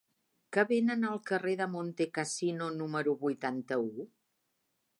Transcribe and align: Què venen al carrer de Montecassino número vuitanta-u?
Què 0.55 0.61
venen 0.69 1.03
al 1.09 1.19
carrer 1.31 1.53
de 1.59 1.67
Montecassino 1.75 2.71
número 2.79 3.17
vuitanta-u? 3.25 4.05